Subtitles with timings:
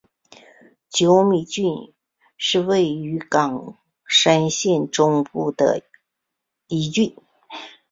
[0.89, 1.93] 久米郡
[2.35, 3.77] 是位于冈
[4.07, 5.83] 山县中部的
[6.67, 7.15] 一郡。